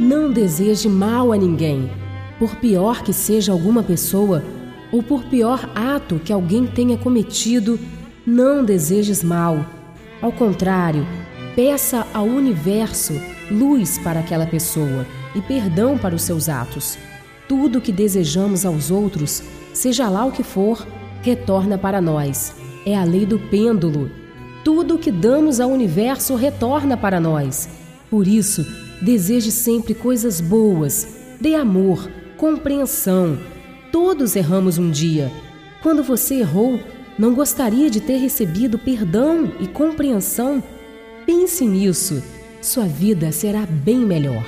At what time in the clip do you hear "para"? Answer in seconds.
13.98-14.20, 15.98-16.14, 21.78-22.00, 26.96-27.20